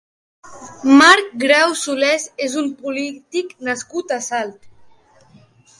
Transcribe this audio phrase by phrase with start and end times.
[1.01, 4.71] Marc Grau Solés és un polític nascut a Salt.